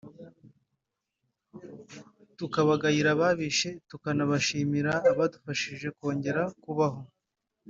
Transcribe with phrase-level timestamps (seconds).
[2.37, 7.01] tukabagayira ababishe tukanabashimira abadufasha kongera kubaho